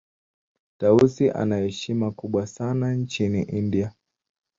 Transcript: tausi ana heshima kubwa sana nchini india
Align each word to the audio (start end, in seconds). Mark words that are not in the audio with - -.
tausi 0.77 1.29
ana 1.31 1.57
heshima 1.57 2.11
kubwa 2.11 2.47
sana 2.47 2.93
nchini 2.93 3.41
india 3.43 3.93